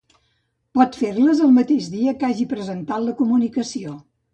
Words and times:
Pot 0.79 0.97
fer-les 1.01 1.43
el 1.49 1.53
mateix 1.59 1.93
dia 1.99 2.17
que 2.19 2.31
hagi 2.33 2.51
presentat 2.59 3.09
la 3.09 3.19
comunicació. 3.25 4.01